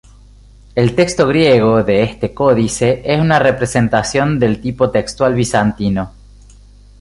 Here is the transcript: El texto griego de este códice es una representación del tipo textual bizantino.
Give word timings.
El 0.73 0.95
texto 0.95 1.27
griego 1.27 1.83
de 1.83 2.01
este 2.01 2.33
códice 2.33 3.03
es 3.05 3.21
una 3.21 3.37
representación 3.37 4.39
del 4.39 4.59
tipo 4.59 4.89
textual 4.89 5.35
bizantino. 5.35 6.11